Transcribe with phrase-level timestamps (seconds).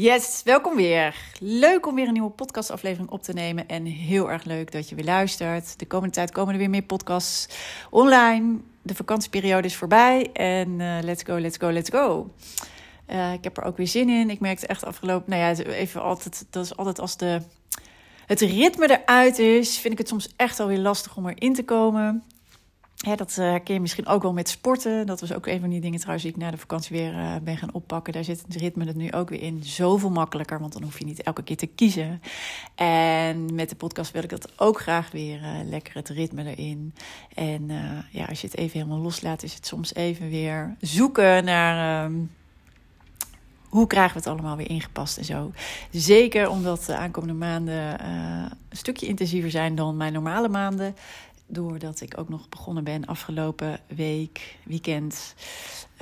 [0.00, 1.14] Yes, welkom weer.
[1.40, 3.68] Leuk om weer een nieuwe podcastaflevering op te nemen.
[3.68, 5.78] En heel erg leuk dat je weer luistert.
[5.78, 7.48] De komende tijd komen er weer meer podcasts
[7.90, 8.58] online.
[8.82, 10.32] De vakantieperiode is voorbij.
[10.32, 12.30] En uh, let's go, let's go, let's go.
[13.10, 14.30] Uh, ik heb er ook weer zin in.
[14.30, 15.30] Ik merkte echt afgelopen.
[15.30, 16.46] Nou ja, even altijd.
[16.50, 17.42] Dat is altijd als de,
[18.26, 19.78] het ritme eruit is.
[19.78, 22.24] Vind ik het soms echt alweer lastig om erin te komen.
[23.06, 25.06] Ja, dat uh, ken je misschien ook wel met sporten.
[25.06, 27.36] Dat was ook een van die dingen trouwens die ik na de vakantie weer uh,
[27.42, 28.12] ben gaan oppakken.
[28.12, 29.62] Daar zit het ritme er nu ook weer in.
[29.62, 32.22] Zoveel makkelijker, want dan hoef je niet elke keer te kiezen.
[32.74, 36.94] En met de podcast wil ik dat ook graag weer uh, lekker het ritme erin.
[37.34, 37.70] En
[38.10, 42.04] ja, als je het even helemaal loslaat, is het soms even weer zoeken naar...
[42.04, 42.30] Um,
[43.68, 45.52] hoe krijgen we het allemaal weer ingepast en zo?
[45.90, 48.06] Zeker omdat de aankomende maanden
[48.68, 50.94] een stukje intensiever zijn dan mijn normale maanden
[51.48, 55.34] doordat ik ook nog begonnen ben afgelopen week, weekend,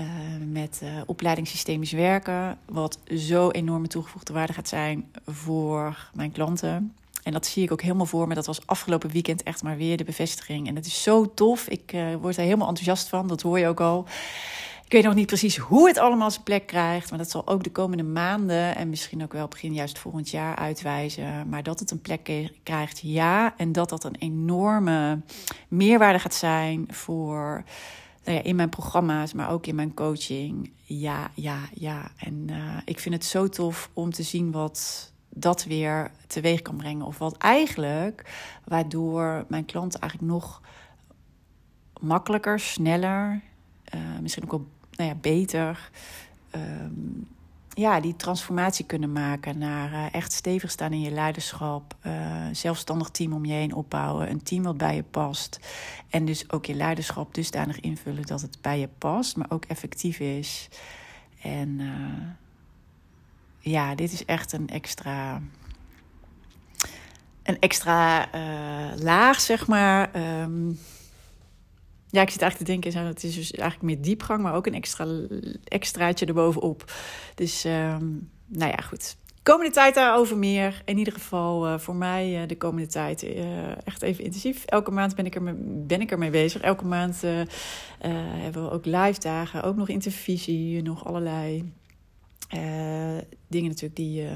[0.00, 0.06] uh,
[0.48, 2.58] met uh, opleiding systemisch werken.
[2.64, 6.94] Wat zo enorme toegevoegde waarde gaat zijn voor mijn klanten.
[7.22, 8.34] En dat zie ik ook helemaal voor me.
[8.34, 10.69] Dat was afgelopen weekend echt maar weer de bevestiging.
[10.69, 11.69] En het is zo tof.
[11.69, 13.27] Ik uh, word er helemaal enthousiast van.
[13.27, 14.06] Dat hoor je ook al.
[14.87, 17.11] Ik weet nog niet precies hoe het allemaal zijn plek krijgt.
[17.11, 20.56] Maar dat zal ook de komende maanden en misschien ook wel begin juist volgend jaar
[20.56, 21.49] uitwijzen.
[21.49, 23.55] Maar dat het een plek krijgt, ja.
[23.56, 25.21] En dat dat een enorme
[25.69, 27.65] meerwaarde gaat zijn voor.
[28.25, 30.72] Nou ja, in mijn programma's, maar ook in mijn coaching.
[30.83, 32.10] Ja, ja, ja.
[32.16, 36.77] En uh, ik vind het zo tof om te zien wat dat weer teweeg kan
[36.77, 37.06] brengen.
[37.06, 38.31] Of wat eigenlijk,
[38.65, 40.60] waardoor mijn klanten eigenlijk nog
[42.00, 43.43] makkelijker, sneller,
[43.94, 44.66] uh, misschien ook wel
[44.97, 45.91] nou ja, beter
[46.55, 47.29] um,
[47.79, 51.97] ja, die transformatie kunnen maken naar uh, echt stevig staan in je leiderschap.
[52.07, 52.12] Uh,
[52.53, 54.31] zelfstandig team om je heen opbouwen.
[54.31, 55.61] Een team wat bij je past.
[56.11, 60.19] En dus ook je leiderschap dusdanig invullen dat het bij je past, maar ook effectief
[60.19, 60.69] is.
[61.43, 62.28] En uh,
[63.59, 65.43] ja, dit is echt een extra.
[67.43, 68.28] Een extra
[68.99, 70.11] laag, zeg maar.
[70.43, 70.78] Um,
[72.11, 74.75] ja, ik zit eigenlijk te denken, het is dus eigenlijk meer diepgang, maar ook een
[74.75, 75.06] extra
[75.65, 76.93] extraatje erbovenop.
[77.34, 79.17] Dus um, nou ja, goed.
[79.43, 80.83] Komende tijd daarover meer.
[80.84, 84.65] In ieder geval uh, voor mij uh, de komende tijd uh, echt even intensief.
[84.65, 85.56] Elke maand ben ik, er
[85.87, 86.61] ben ik ermee bezig.
[86.61, 87.22] Elke maand
[88.00, 91.72] hebben we ook live dagen, ook nog intervisie, nog allerlei
[93.49, 94.27] dingen natuurlijk die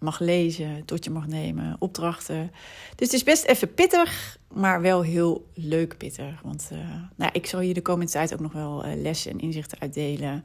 [0.00, 2.50] mag lezen, tot je mag nemen, opdrachten.
[2.96, 6.40] Dus het is best even pittig, maar wel heel leuk pittig.
[6.42, 6.78] Want uh,
[7.16, 10.42] nou, ik zal hier de komende tijd ook nog wel uh, lessen en inzichten uitdelen.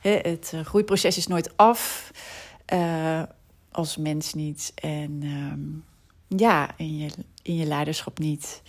[0.00, 2.10] Hè, het uh, groeiproces is nooit af,
[3.70, 4.72] als mens niet.
[4.74, 5.84] En um,
[6.28, 7.10] ja, in je,
[7.42, 8.62] in je leiderschap niet.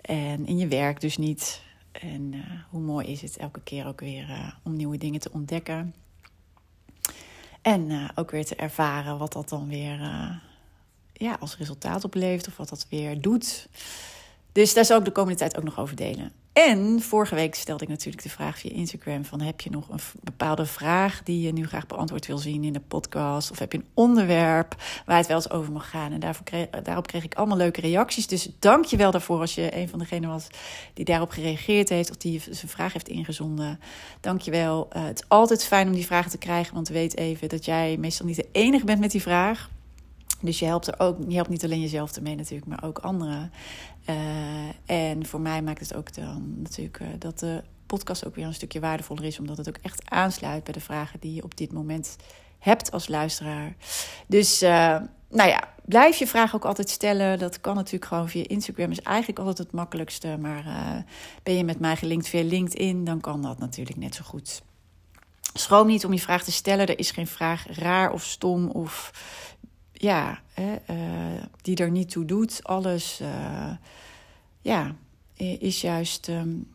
[0.00, 1.62] En in je werk dus niet.
[1.92, 5.94] En hoe mooi is het elke keer ook weer om nieuwe dingen te ontdekken.
[7.62, 10.30] En uh, ook weer te ervaren wat dat dan weer uh,
[11.12, 13.68] ja, als resultaat oplevert of wat dat weer doet.
[14.52, 16.32] Dus daar zal ik de komende tijd ook nog over delen.
[16.52, 20.00] En vorige week stelde ik natuurlijk de vraag via Instagram: van heb je nog een
[20.22, 23.50] bepaalde vraag die je nu graag beantwoord wil zien in de podcast?
[23.50, 24.76] Of heb je een onderwerp
[25.06, 26.12] waar het wel eens over mag gaan?
[26.12, 28.26] En daarvoor kreeg, daarop kreeg ik allemaal leuke reacties.
[28.26, 30.46] Dus dank je wel daarvoor als je een van degenen was
[30.94, 33.80] die daarop gereageerd heeft of die zijn vraag heeft ingezonden.
[34.20, 34.88] Dank je wel.
[34.96, 37.96] Uh, het is altijd fijn om die vragen te krijgen, want weet even dat jij
[37.96, 39.68] meestal niet de enige bent met die vraag.
[40.42, 43.52] Dus je helpt er ook, je helpt niet alleen jezelf ermee natuurlijk, maar ook anderen.
[44.08, 44.16] Uh,
[44.84, 48.54] en voor mij maakt het ook dan natuurlijk uh, dat de podcast ook weer een
[48.54, 51.72] stukje waardevoller is, omdat het ook echt aansluit bij de vragen die je op dit
[51.72, 52.16] moment
[52.58, 53.74] hebt als luisteraar.
[54.26, 54.96] Dus uh,
[55.28, 57.38] nou ja, blijf je vraag ook altijd stellen.
[57.38, 60.36] Dat kan natuurlijk gewoon via Instagram, is eigenlijk altijd het makkelijkste.
[60.40, 60.64] Maar
[61.42, 64.62] ben je met mij gelinkt via LinkedIn, dan kan dat natuurlijk net zo goed.
[65.54, 66.86] Schroom niet om je vraag te stellen.
[66.86, 69.12] Er is geen vraag raar of stom of
[70.02, 72.64] ja, hè, uh, die er niet toe doet.
[72.64, 73.70] Alles uh,
[74.60, 74.94] ja,
[75.58, 76.70] is juist, um,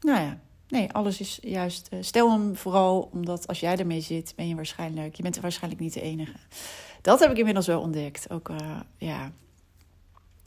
[0.00, 0.38] nou ja,
[0.68, 1.88] Nee, alles is juist.
[1.92, 5.14] Uh, stel hem vooral omdat als jij ermee zit, ben je waarschijnlijk.
[5.14, 6.36] Je bent waarschijnlijk niet de enige.
[7.02, 8.30] Dat heb ik inmiddels wel ontdekt.
[8.30, 8.50] Ook
[8.96, 9.32] ja.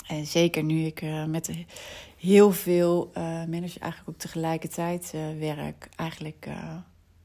[0.08, 1.52] En zeker nu ik met
[2.18, 5.90] heel veel managers eigenlijk ook tegelijkertijd werk.
[5.96, 6.48] Eigenlijk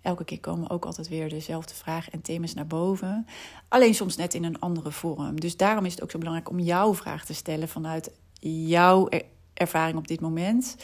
[0.06, 3.26] elke keer komen ook altijd weer dezelfde vragen en thema's naar boven.
[3.68, 5.40] Alleen soms net in een andere vorm.
[5.40, 8.10] Dus daarom is het ook zo belangrijk om jouw vraag te stellen vanuit
[8.40, 9.08] jouw
[9.54, 10.76] ervaring op dit moment.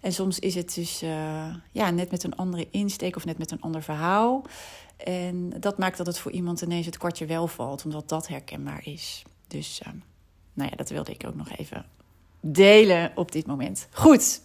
[0.00, 3.50] En soms is het dus uh, ja, net met een andere insteek of net met
[3.50, 4.44] een ander verhaal.
[4.96, 8.80] En dat maakt dat het voor iemand ineens het kwartje wel valt, omdat dat herkenbaar
[8.84, 9.22] is.
[9.46, 9.92] Dus uh,
[10.52, 11.86] nou ja, dat wilde ik ook nog even
[12.40, 13.88] delen op dit moment.
[13.92, 14.40] Goed.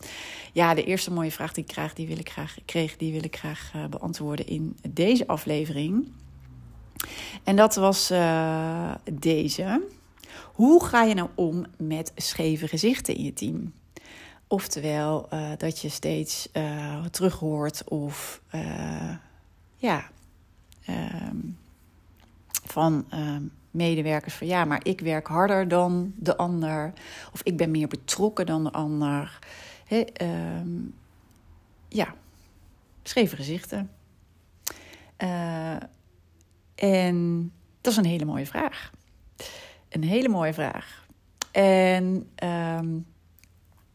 [0.51, 3.23] Ja, de eerste mooie vraag die ik krijg, die wil ik graag, kreeg, die wil
[3.23, 6.11] ik graag uh, beantwoorden in deze aflevering.
[7.43, 9.81] En dat was uh, deze.
[10.53, 13.73] Hoe ga je nou om met scheve gezichten in je team?
[14.47, 18.41] Oftewel uh, dat je steeds uh, terug hoort of
[19.77, 20.09] ja,
[20.89, 21.57] um,
[22.65, 26.93] van um, medewerkers van ja, maar ik werk harder dan de ander.
[27.33, 29.39] Of ik ben meer betrokken dan de ander.
[29.91, 30.05] He,
[30.59, 30.93] um,
[31.87, 32.15] ja,
[33.03, 33.91] scheve gezichten.
[36.75, 37.51] en
[37.81, 38.91] dat is een hele mooie vraag.
[39.89, 41.07] Een hele mooie vraag.
[41.51, 42.05] En
[42.43, 43.05] um,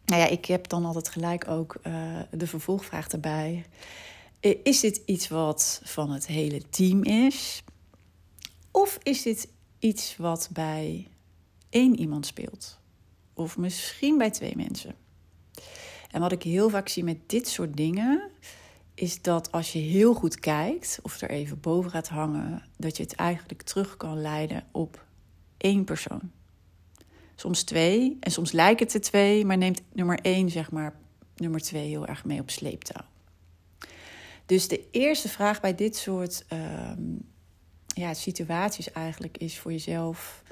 [0.05, 3.65] nou ja, ik heb dan altijd gelijk ook uh, de vervolgvraag erbij.
[4.41, 7.63] Is dit iets wat van het hele team is?
[8.71, 11.09] Of is dit iets wat bij
[11.71, 12.79] één iemand speelt?
[13.35, 14.95] Of misschien bij twee mensen?
[16.17, 18.31] En wat ik heel vaak zie met dit soort dingen,
[18.95, 23.03] is dat als je heel goed kijkt, of er even boven gaat hangen, dat je
[23.03, 25.05] het eigenlijk terug kan leiden op
[25.57, 26.31] één persoon.
[27.35, 30.95] Soms twee, en soms lijken het er twee, maar neemt nummer één, zeg maar,
[31.35, 33.05] nummer twee heel erg mee op sleeptouw.
[34.47, 37.21] Dus de eerste vraag bij dit soort um,
[37.87, 40.43] ja, situaties eigenlijk is voor jezelf: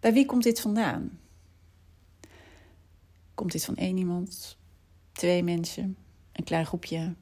[0.00, 1.18] bij wie komt dit vandaan?
[3.34, 4.56] Komt dit van één iemand,
[5.14, 5.96] twee mensen,
[6.32, 7.14] een klein groepje,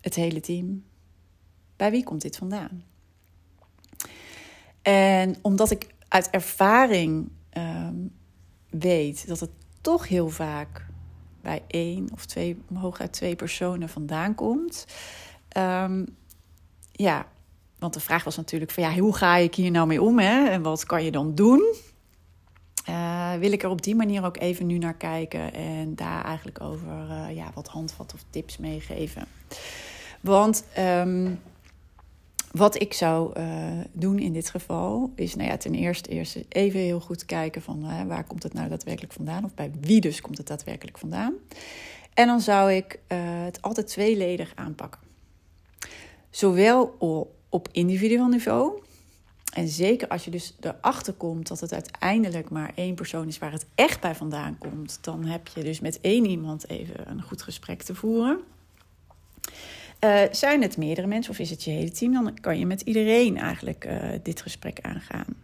[0.00, 0.84] het hele team?
[1.76, 2.84] Bij wie komt dit vandaan?
[4.82, 8.12] En omdat ik uit ervaring um,
[8.70, 9.50] weet dat het
[9.80, 10.86] toch heel vaak
[11.42, 14.86] bij één of twee, hooguit twee personen vandaan komt.
[15.56, 16.06] Um,
[16.92, 17.28] ja,
[17.78, 20.48] want de vraag was natuurlijk van ja, hoe ga ik hier nou mee om hè?
[20.48, 21.74] en wat kan je dan doen?
[22.88, 26.60] Uh, wil ik er op die manier ook even nu naar kijken en daar eigenlijk
[26.60, 29.26] over uh, ja, wat handvat of tips meegeven.
[30.20, 31.40] Want um,
[32.50, 33.44] wat ik zou uh,
[33.92, 38.06] doen in dit geval is, nou ja, ten eerste, eerst even heel goed kijken van
[38.06, 41.34] waar komt het nou daadwerkelijk vandaan, of bij wie dus komt het daadwerkelijk vandaan.
[42.14, 42.98] En dan zou ik
[43.44, 45.00] het altijd tweeledig aanpakken.
[46.30, 46.96] Zowel
[47.48, 48.82] op individueel niveau,
[49.56, 53.52] en zeker als je dus erachter komt dat het uiteindelijk maar één persoon is waar
[53.52, 57.42] het echt bij vandaan komt, dan heb je dus met één iemand even een goed
[57.42, 58.40] gesprek te voeren.
[60.04, 62.12] Uh, zijn het meerdere mensen of is het je hele team?
[62.12, 65.36] Dan kan je met iedereen eigenlijk uh, dit gesprek aangaan.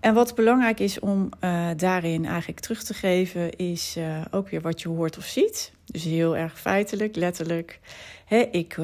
[0.00, 3.96] En wat belangrijk is om uh, daarin eigenlijk terug te geven, is
[4.30, 5.72] ook weer wat je hoort of ziet.
[5.84, 7.80] Dus heel erg feitelijk, letterlijk.
[8.24, 8.78] Hè, ik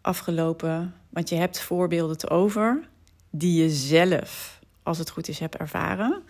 [0.00, 2.88] afgelopen, want je hebt voorbeelden te over
[3.30, 6.22] die je zelf, als het goed is, hebt ervaren.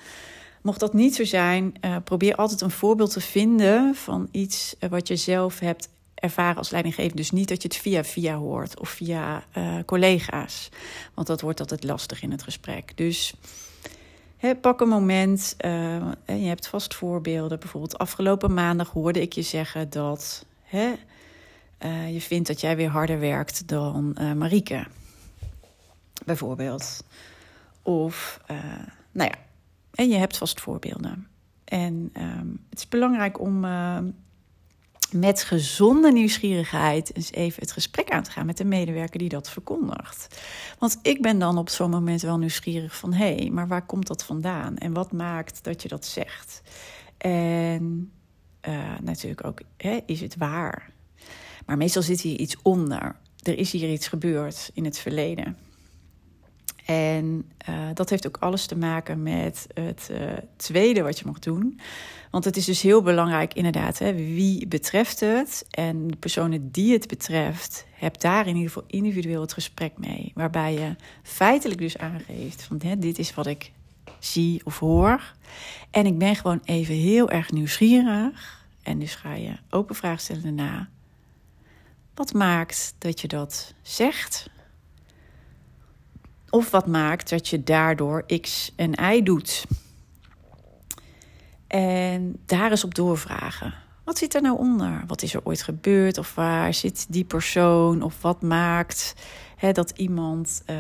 [0.63, 5.17] Mocht dat niet zo zijn, probeer altijd een voorbeeld te vinden van iets wat je
[5.17, 7.17] zelf hebt ervaren als leidinggever.
[7.17, 10.69] Dus niet dat je het via via hoort of via uh, collega's.
[11.15, 12.97] Want dat wordt altijd lastig in het gesprek.
[12.97, 13.35] Dus
[14.61, 15.55] pak een moment.
[16.27, 17.59] Je hebt vast voorbeelden.
[17.59, 20.45] Bijvoorbeeld afgelopen maandag hoorde ik je zeggen dat
[22.09, 24.87] je vindt dat jij weer harder werkt dan Marieke.
[26.25, 27.05] Bijvoorbeeld.
[27.83, 28.41] Of,
[29.13, 29.39] nou ja,
[29.95, 31.27] en je hebt vast voorbeelden.
[31.65, 33.65] En um, het is belangrijk om
[35.13, 39.51] met gezonde nieuwsgierigheid eens even het gesprek aan te gaan met de medewerker die dat
[39.51, 40.41] verkondigt.
[40.79, 44.07] Want ik ben dan op zo'n moment wel nieuwsgierig van hé, hey, maar waar komt
[44.07, 44.77] dat vandaan?
[44.77, 46.63] En wat maakt dat je dat zegt?
[47.17, 48.13] En
[48.69, 50.91] uh, natuurlijk ook, hè, is het waar?
[51.67, 53.17] Maar meestal zit hier iets onder.
[53.43, 55.57] Er is hier iets gebeurd in het verleden.
[56.91, 60.19] En uh, dat heeft ook alles te maken met het uh,
[60.57, 61.81] tweede wat je mag doen.
[62.31, 65.67] Want het is dus heel belangrijk, inderdaad, hè, wie betreft het.
[65.71, 70.33] En de personen die het betreft, heb daar in ieder geval individueel het gesprek mee.
[70.35, 73.73] Waarbij je feitelijk dus aangeeft van hè, dit is wat ik
[74.19, 75.35] zie of hoor.
[75.91, 78.67] En ik ben gewoon even heel erg nieuwsgierig.
[78.83, 80.89] En dus ga je open vragen stellen daarna.
[82.15, 84.51] Wat maakt dat je dat zegt?
[86.51, 89.65] Of wat maakt dat je daardoor X en Y doet?
[91.67, 93.75] En daar eens op doorvragen.
[94.05, 95.05] Wat zit er nou onder?
[95.07, 96.19] Wat is er ooit gebeurd?
[96.19, 98.03] Of waar zit die persoon?
[98.03, 99.15] Of wat maakt
[99.57, 100.77] hè, dat iemand uh,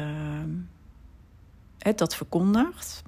[1.97, 3.03] dat verkondigt?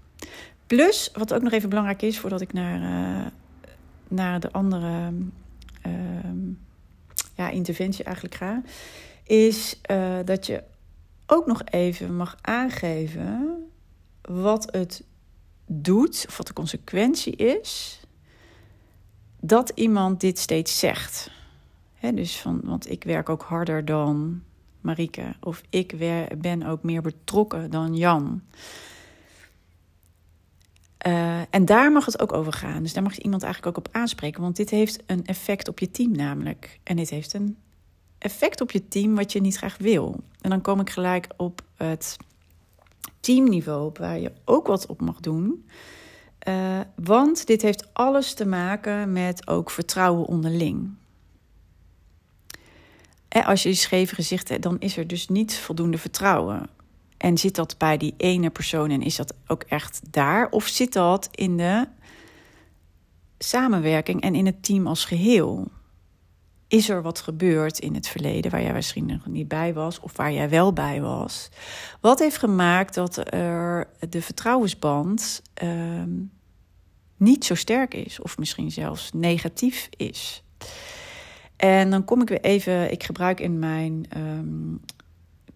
[0.66, 3.26] Plus, wat ook nog even belangrijk is voordat ik naar, uh,
[4.08, 5.12] naar de andere
[5.86, 5.92] uh,
[7.34, 8.62] ja, interventie eigenlijk ga,
[9.24, 10.62] is uh, dat je
[11.26, 13.56] ook nog even mag aangeven
[14.22, 15.04] wat het
[15.66, 18.00] doet, of wat de consequentie is,
[19.40, 21.30] dat iemand dit steeds zegt.
[22.14, 24.42] dus van, want ik werk ook harder dan
[24.80, 25.98] Marike, of ik
[26.38, 28.42] ben ook meer betrokken dan Jan.
[31.06, 32.82] Uh, en daar mag het ook over gaan.
[32.82, 34.42] Dus daar mag je iemand eigenlijk ook op aanspreken.
[34.42, 36.80] Want dit heeft een effect op je team namelijk.
[36.82, 37.56] En dit heeft een
[38.22, 40.20] effect op je team wat je niet graag wil.
[40.40, 42.16] En dan kom ik gelijk op het
[43.20, 45.68] teamniveau, waar je ook wat op mag doen.
[46.48, 50.90] Uh, want dit heeft alles te maken met ook vertrouwen onderling.
[53.28, 56.68] En als je die scheve gezicht hebt, dan is er dus niet voldoende vertrouwen.
[57.16, 60.50] En zit dat bij die ene persoon en is dat ook echt daar?
[60.50, 61.88] Of zit dat in de
[63.38, 65.70] samenwerking en in het team als geheel?
[66.72, 70.16] Is er wat gebeurd in het verleden waar jij misschien nog niet bij was of
[70.16, 71.48] waar jij wel bij was?
[72.00, 76.02] Wat heeft gemaakt dat er de vertrouwensband uh,
[77.16, 80.42] niet zo sterk is of misschien zelfs negatief is?
[81.56, 84.80] En dan kom ik weer even, ik gebruik in mijn um,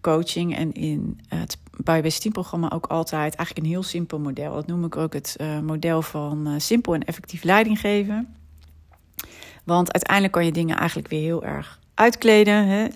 [0.01, 4.53] coaching en in het Biobased Team programma ook altijd eigenlijk een heel simpel model.
[4.53, 8.35] Dat noem ik ook het uh, model van uh, simpel en effectief leiding geven.
[9.67, 12.67] Want uiteindelijk kan je dingen eigenlijk weer heel erg uitkleden.
[12.67, 12.87] Hè?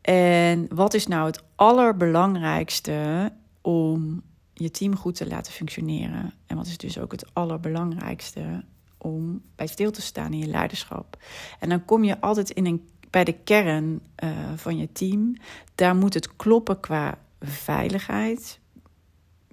[0.00, 4.22] En wat is nou het allerbelangrijkste om
[4.52, 6.32] je team goed te laten functioneren?
[6.46, 8.64] En wat is dus ook het allerbelangrijkste
[8.98, 11.16] om bij stil te staan in je leiderschap?
[11.58, 15.36] En dan kom je altijd in een, bij de kern uh, van je team.
[15.74, 18.58] Daar moet het kloppen qua veiligheid.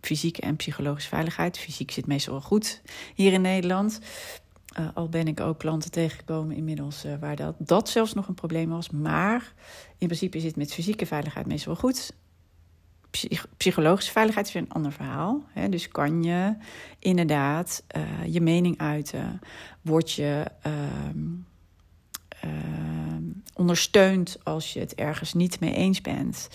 [0.01, 1.57] Fysieke en psychologische veiligheid.
[1.57, 2.81] Fysiek zit meestal wel goed
[3.15, 4.00] hier in Nederland.
[4.79, 8.34] Uh, al ben ik ook klanten tegengekomen inmiddels uh, waar dat, dat zelfs nog een
[8.34, 8.89] probleem was.
[8.89, 9.53] Maar
[9.98, 12.13] in principe zit met fysieke veiligheid meestal wel goed.
[13.10, 15.43] Psych psychologische veiligheid is weer een ander verhaal.
[15.53, 15.69] Hè?
[15.69, 16.55] Dus kan je
[17.00, 19.39] inderdaad uh, je mening uiten?
[19.81, 21.25] Word je ehm,
[22.27, 26.50] ehm, ondersteund als je het ergens niet mee eens bent?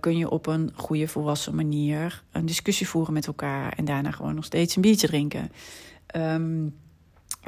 [0.00, 4.34] kun je op een goede volwassen manier een discussie voeren met elkaar en daarna gewoon
[4.34, 5.52] nog steeds een biertje drinken?
[6.16, 6.74] Um,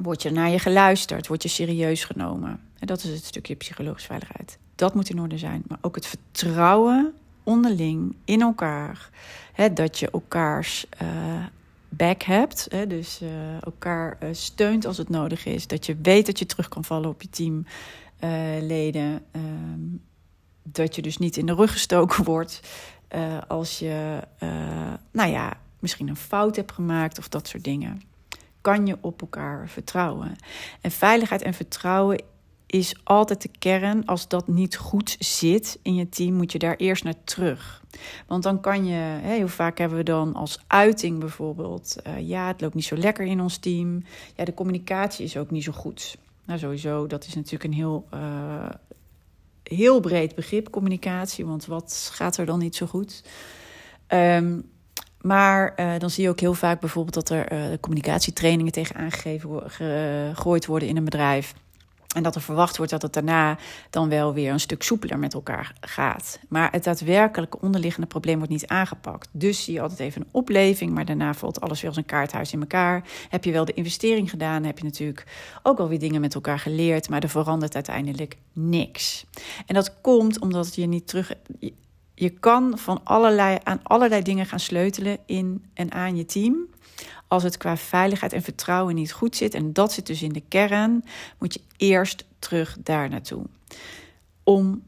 [0.03, 1.27] Word je naar je geluisterd?
[1.27, 2.61] Word je serieus genomen?
[2.79, 4.59] En dat is het stukje psychologische veiligheid.
[4.75, 5.63] Dat moet in orde zijn.
[5.67, 9.11] Maar ook het vertrouwen onderling in elkaar.
[9.53, 11.09] Hè, dat je elkaars uh,
[11.89, 12.67] back hebt.
[12.71, 15.67] Hè, dus uh, elkaar uh, steunt als het nodig is.
[15.67, 17.65] Dat je weet dat je terug kan vallen op je
[18.21, 19.23] teamleden.
[19.31, 19.81] Ehm,
[20.63, 22.61] dat je dus niet in de rug gestoken wordt.
[23.49, 24.21] als je,
[25.11, 28.03] nou ja, misschien een fout hebt gemaakt of dat soort dingen
[28.69, 30.37] kan je op elkaar vertrouwen.
[30.81, 32.23] En veiligheid en vertrouwen
[32.67, 34.05] is altijd de kern.
[34.05, 37.83] Als dat niet goed zit in je team, moet je daar eerst naar terug.
[38.27, 42.61] Want dan kan je, heel vaak hebben we dan als uiting bijvoorbeeld, uh, ja, het
[42.61, 44.05] loopt niet zo lekker in ons team.
[44.37, 46.17] Ja, de communicatie is ook niet zo goed.
[46.45, 48.71] Nou, sowieso, dat is natuurlijk een heel, uh,
[49.63, 51.47] heel breed begrip, communicatie.
[51.47, 53.23] Want wat gaat er dan niet zo goed?
[54.09, 54.71] Um,
[55.21, 59.71] maar uh, dan zie je ook heel vaak bijvoorbeeld dat er uh, communicatietrainingen tegen aangegeven
[59.71, 61.55] gegooid worden in een bedrijf.
[62.15, 63.59] En dat er verwacht wordt dat het daarna
[63.91, 66.39] dan wel weer een stuk soepeler met elkaar gaat.
[66.49, 69.29] Maar het daadwerkelijke onderliggende probleem wordt niet aangepakt.
[69.33, 72.53] Dus zie je altijd even een opleving, maar daarna valt alles weer als een kaarthuis
[72.53, 73.05] in elkaar.
[73.29, 75.25] Heb je wel de investering gedaan, heb je natuurlijk
[75.63, 79.27] ook alweer dingen met elkaar geleerd, maar er verandert uiteindelijk niks.
[79.67, 81.33] En dat komt omdat je niet terug
[82.19, 86.67] je kan van allerlei, aan allerlei dingen gaan sleutelen in en aan je team.
[87.29, 90.43] Als het qua veiligheid en vertrouwen niet goed zit, en dat zit dus in de
[90.49, 91.05] kern,
[91.39, 93.45] moet je eerst terug daar naartoe.
[94.43, 94.83] Om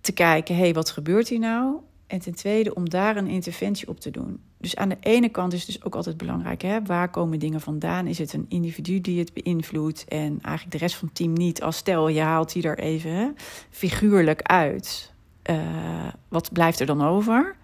[0.00, 1.76] te kijken, hé, hey, wat gebeurt hier nou?
[2.06, 4.40] En ten tweede, om daar een interventie op te doen.
[4.58, 6.82] Dus aan de ene kant is het dus ook altijd belangrijk, hè?
[6.82, 8.06] waar komen dingen vandaan?
[8.06, 11.62] Is het een individu die het beïnvloedt en eigenlijk de rest van het team niet?
[11.62, 13.36] Als stel, je haalt die er even
[13.70, 15.14] figuurlijk uit
[15.50, 17.56] uh, wat blijft er dan over?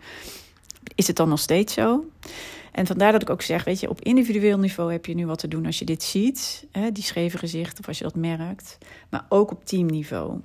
[0.94, 2.04] Is het dan nog steeds zo?
[2.72, 5.38] En vandaar dat ik ook zeg, weet je, op individueel niveau heb je nu wat
[5.38, 8.78] te doen als je dit ziet, hè, die scheve gezicht, of als je dat merkt,
[9.10, 10.40] maar ook op teamniveau.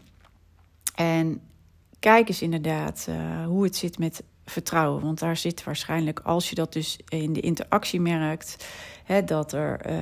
[0.95, 1.41] En
[1.99, 5.01] kijk eens inderdaad uh, hoe het zit met vertrouwen.
[5.01, 8.67] Want daar zit waarschijnlijk, als je dat dus in de interactie merkt,
[9.25, 9.95] dat er, uh,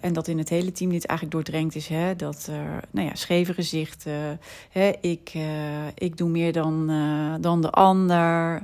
[0.00, 3.14] en dat in het hele team dit eigenlijk doordrenkt is, hè, dat er, nou ja,
[3.14, 4.40] scheve gezichten,
[4.70, 8.62] hè, ik, uh, ik doe meer dan, uh, dan de ander.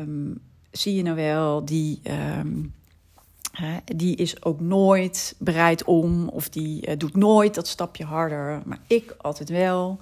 [0.00, 2.00] Um, zie je nou wel, die.
[2.34, 2.74] Um,
[3.84, 9.14] die is ook nooit bereid om, of die doet nooit dat stapje harder, maar ik
[9.18, 9.98] altijd wel.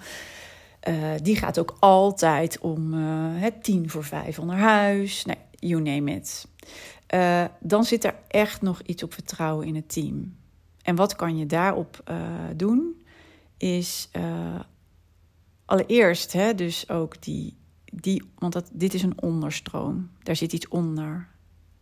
[1.22, 5.24] Die gaat ook altijd om uh, tien voor vijf onder huis.
[5.24, 6.46] Nee, you name it.
[7.14, 10.36] Uh, dan zit er echt nog iets op vertrouwen in het team.
[10.82, 12.12] En wat kan je daarop
[12.56, 13.02] doen?
[13.56, 14.10] Is
[15.64, 20.10] allereerst, hè, dus ook die, die want dat, dit is een onderstroom.
[20.22, 21.28] Daar zit iets onder.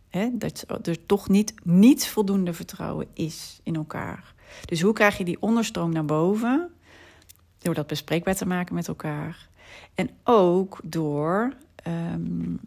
[0.09, 4.33] Hè, dat er toch niet, niet voldoende vertrouwen is in elkaar.
[4.65, 6.69] Dus hoe krijg je die onderstroom naar boven?
[7.57, 9.49] Door dat bespreekbaar te maken met elkaar.
[9.93, 11.53] En ook door
[12.13, 12.59] um,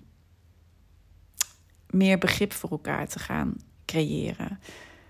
[1.91, 4.61] meer begrip voor elkaar te gaan creëren.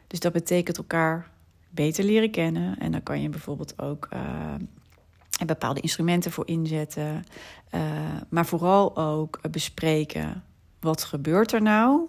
[0.06, 1.30] Dus dat betekent elkaar
[1.68, 2.78] beter leren kennen.
[2.78, 4.54] En dan kan je bijvoorbeeld ook uh,
[5.46, 7.24] bepaalde instrumenten voor inzetten.
[7.74, 7.82] Uh,
[8.28, 10.44] maar vooral ook bespreken.
[10.80, 12.08] Wat gebeurt er nou?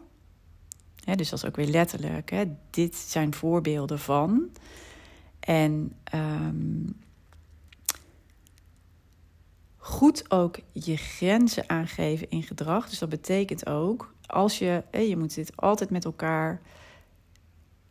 [1.15, 2.45] Dus dat is ook weer letterlijk.
[2.69, 4.49] Dit zijn voorbeelden van.
[5.39, 6.99] En um,
[9.77, 12.89] goed ook je grenzen aangeven in gedrag.
[12.89, 16.61] Dus dat betekent ook, als je, je moet dit altijd met elkaar.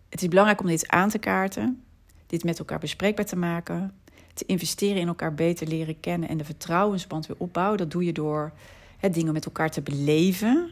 [0.08, 1.82] Het is belangrijk om dit aan te kaarten,
[2.26, 3.94] dit met elkaar bespreekbaar te maken,
[4.34, 7.78] te investeren in elkaar beter leren kennen en de vertrouwensband weer opbouwen.
[7.78, 8.52] Dat doe je door
[8.98, 10.70] hè, dingen met elkaar te beleven.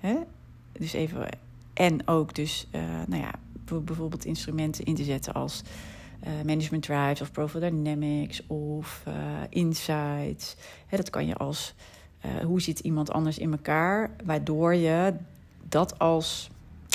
[0.00, 0.16] Hè?
[0.72, 1.28] Dus even,
[1.74, 3.34] en ook dus, uh, nou ja,
[3.80, 5.62] bijvoorbeeld instrumenten in te zetten als
[6.26, 9.14] uh, management drives of profile dynamics of uh,
[9.48, 10.56] insights.
[10.86, 11.74] Hè, dat kan je als
[12.24, 15.14] uh, hoe zit iemand anders in elkaar, waardoor je
[15.68, 16.50] dat als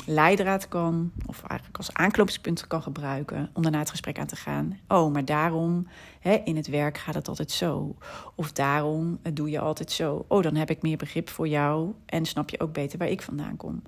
[0.06, 4.78] leidraad kan, of eigenlijk als aanknopingspunt kan gebruiken om daarna het gesprek aan te gaan.
[4.88, 5.86] Oh, maar daarom,
[6.20, 7.94] hè, in het werk gaat het altijd zo.
[8.34, 10.24] Of daarom doe je altijd zo.
[10.28, 13.22] Oh, dan heb ik meer begrip voor jou en snap je ook beter waar ik
[13.22, 13.82] vandaan kom.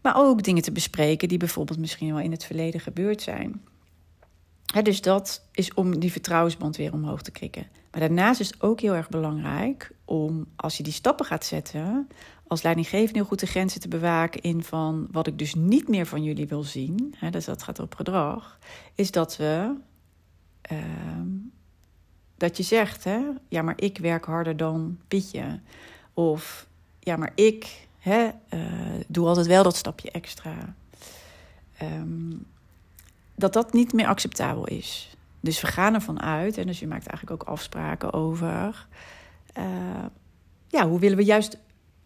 [0.00, 3.60] Maar ook dingen te bespreken die bijvoorbeeld misschien wel in het verleden gebeurd zijn
[4.82, 7.66] dus dat is om die vertrouwensband weer omhoog te krikken.
[7.90, 12.08] Maar daarnaast is het ook heel erg belangrijk om, als je die stappen gaat zetten,
[12.46, 16.06] als leidinggevende heel goed de grenzen te bewaken in van wat ik dus niet meer
[16.06, 18.58] van jullie wil zien, dus dat gaat op gedrag,
[18.94, 19.74] is dat we,
[20.72, 20.78] uh,
[22.36, 25.60] dat je zegt, hè, ja maar ik werk harder dan Pietje.
[26.14, 28.60] Of ja maar ik hè, uh,
[29.08, 30.74] doe altijd wel dat stapje extra.
[31.82, 32.46] Um,
[33.40, 35.16] dat dat niet meer acceptabel is.
[35.40, 38.86] Dus we gaan ervan uit, en dus je maakt eigenlijk ook afspraken over,
[39.58, 39.64] uh,
[40.68, 41.58] ja, hoe willen we juist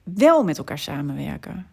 [0.02, 1.66] wel met elkaar samenwerken?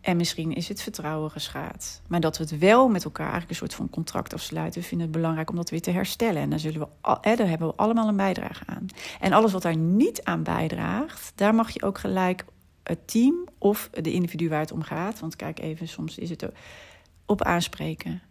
[0.00, 2.02] En misschien is het vertrouwen geschaad.
[2.06, 5.06] Maar dat we het wel met elkaar eigenlijk een soort van contract afsluiten, we vinden
[5.06, 6.42] het belangrijk om dat weer te herstellen.
[6.42, 8.86] En daar, zullen we, eh, daar hebben we allemaal een bijdrage aan.
[9.20, 12.44] En alles wat daar niet aan bijdraagt, daar mag je ook gelijk
[12.82, 15.20] het team of de individu waar het om gaat.
[15.20, 16.48] Want kijk even, soms is het
[17.26, 18.22] op aanspreken.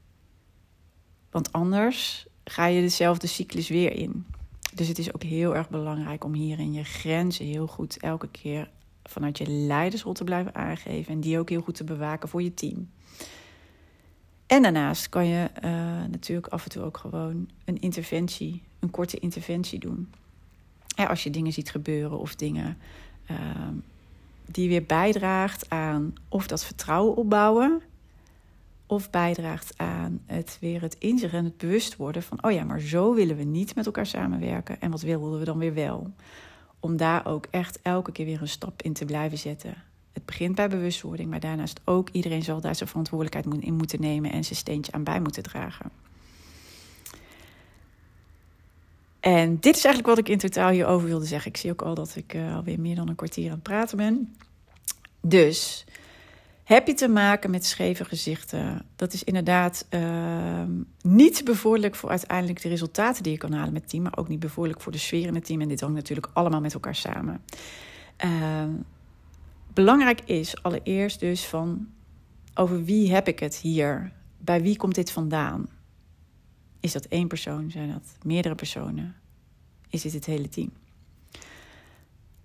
[1.37, 4.25] Want anders ga je dezelfde cyclus weer in.
[4.73, 8.69] Dus het is ook heel erg belangrijk om hierin je grenzen heel goed elke keer
[9.03, 11.13] vanuit je leidersrol te blijven aangeven.
[11.13, 12.89] En die ook heel goed te bewaken voor je team.
[14.47, 15.71] En daarnaast kan je uh,
[16.09, 20.11] natuurlijk af en toe ook gewoon een interventie, een korte interventie doen.
[20.95, 22.77] Als je dingen ziet gebeuren of dingen
[23.31, 23.37] uh,
[24.45, 27.81] die weer bijdraagt aan of dat vertrouwen opbouwen
[28.87, 32.79] of bijdraagt aan het weer het inzicht en het bewust worden van: oh ja, maar
[32.79, 34.81] zo willen we niet met elkaar samenwerken.
[34.81, 36.13] En wat wilden we dan weer wel?
[36.79, 39.73] Om daar ook echt elke keer weer een stap in te blijven zetten.
[40.13, 44.31] Het begint bij bewustwording, maar daarnaast ook iedereen zal daar zijn verantwoordelijkheid in moeten nemen
[44.31, 45.91] en zijn steentje aan bij moeten dragen.
[49.19, 51.51] En dit is eigenlijk wat ik in totaal hierover wilde zeggen.
[51.51, 53.97] Ik zie ook al dat ik uh, alweer meer dan een kwartier aan het praten
[53.97, 54.35] ben.
[55.21, 55.85] Dus
[56.67, 58.85] heb je te maken met scheve gezichten?
[58.95, 60.63] Dat is inderdaad uh,
[61.01, 64.27] niet bevorderlijk voor uiteindelijk de resultaten die je kan halen met het team, maar ook
[64.27, 65.61] niet bevorderlijk voor de sfeer in het team.
[65.61, 67.41] En dit hangt natuurlijk allemaal met elkaar samen.
[68.25, 68.63] Uh,
[69.73, 71.87] belangrijk is allereerst dus van
[72.53, 74.11] over wie heb ik het hier?
[74.37, 75.69] Bij wie komt dit vandaan?
[76.79, 77.71] Is dat één persoon?
[77.71, 79.15] Zijn dat meerdere personen?
[79.89, 80.71] Is dit het hele team?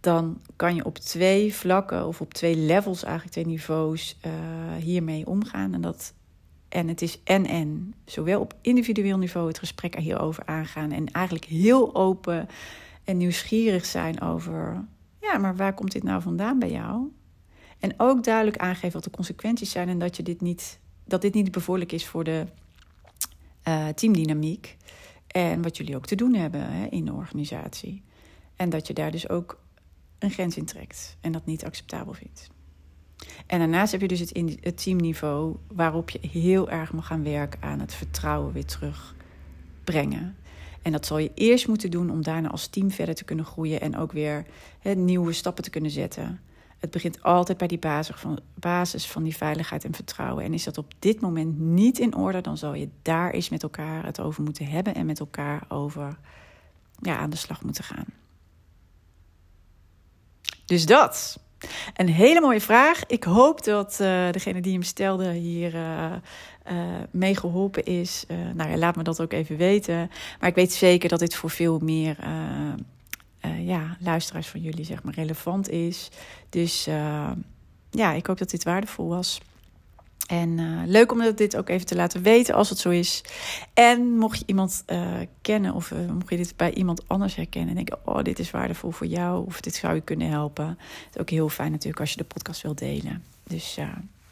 [0.02, 4.32] Dan kan je op twee vlakken of op twee levels, eigenlijk twee niveaus, uh,
[4.82, 5.74] hiermee omgaan.
[5.74, 6.14] En dat
[6.68, 7.94] En het is en-en.
[8.04, 10.92] Zowel op individueel niveau het gesprek hierover aangaan.
[10.92, 12.48] En eigenlijk heel open
[13.04, 14.84] en nieuwsgierig zijn over...
[15.20, 17.12] Ja, maar waar komt dit nou vandaan bij jou?
[17.78, 19.88] En ook duidelijk aangeven wat de consequenties zijn.
[19.88, 22.46] En dat, je dit, niet, dat dit niet bevorderlijk is voor de
[23.68, 24.76] uh, teamdynamiek.
[25.26, 28.02] En wat jullie ook te doen hebben hè, in de organisatie.
[28.56, 29.61] En dat je daar dus ook
[30.22, 31.16] een grens in trekt.
[31.20, 32.50] En dat niet acceptabel vindt.
[33.46, 34.20] En daarnaast heb je dus
[34.60, 40.36] het teamniveau waarop je heel erg mag gaan werken aan het vertrouwen weer terugbrengen.
[40.82, 43.80] En dat zal je eerst moeten doen om daarna als team verder te kunnen groeien
[43.80, 44.46] en ook weer
[44.82, 46.40] nieuwe stappen te kunnen zetten.
[46.78, 50.44] Het begint altijd bij die basis van, basis van die veiligheid en vertrouwen.
[50.44, 53.62] En is dat op dit moment niet in orde, dan zal je daar eens met
[53.62, 56.18] elkaar het over moeten hebben en met elkaar over
[56.98, 58.06] ja, aan de slag moeten gaan.
[60.72, 61.38] Dus dat.
[61.96, 63.06] Een hele mooie vraag.
[63.06, 66.12] Ik hoop dat uh, degene die hem stelde hier uh,
[67.10, 68.24] mee geholpen is.
[68.54, 70.10] nou ja, laat me dat ook even weten.
[70.40, 72.16] Maar ik weet zeker dat dit voor veel meer
[73.58, 76.08] ja, luisteraars van jullie zeg maar, relevant is.
[76.48, 76.84] Dus
[77.90, 79.40] ja, ik hoop dat dit waardevol was.
[80.26, 83.24] En uh, leuk om dit ook even te laten weten als het zo is.
[83.74, 87.68] En mocht je iemand uh, kennen of uh, mocht je dit bij iemand anders herkennen
[87.68, 90.66] en denken: Oh, dit is waardevol voor jou of dit zou je kunnen helpen.
[90.66, 93.24] Het is ook heel fijn natuurlijk als je de podcast wilt delen.
[93.42, 93.78] Dus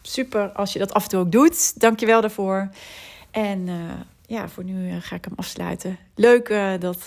[0.02, 1.80] super als je dat af en toe ook doet.
[1.80, 2.70] Dankjewel daarvoor.
[3.30, 3.68] En
[4.26, 5.98] ja, voor nu ga ik hem afsluiten.
[6.14, 6.48] Leuk
[6.80, 7.06] dat.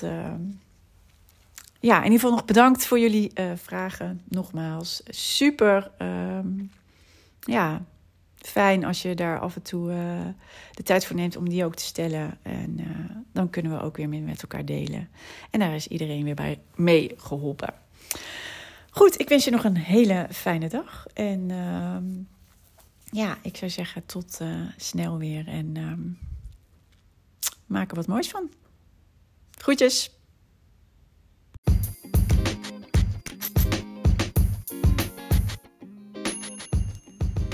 [1.79, 4.21] ja, in ieder geval nog bedankt voor jullie vragen.
[4.29, 5.91] Nogmaals, super.
[5.97, 6.47] Ehm,
[7.39, 7.81] ja,
[8.47, 9.97] fijn als je daar af en toe uh,
[10.71, 12.37] de tijd voor neemt om die ook te stellen.
[12.41, 12.87] En uh,
[13.31, 15.09] dan kunnen we ook weer met elkaar delen.
[15.49, 17.73] En daar is iedereen weer bij mee geholpen.
[18.89, 21.05] Goed, ik wens je nog een hele fijne dag.
[21.13, 21.97] En uh,
[23.11, 25.47] ja, ik zou zeggen tot uh, snel weer.
[25.47, 26.19] En um,
[27.65, 28.51] maak er wat moois van.
[29.57, 30.11] Groetjes!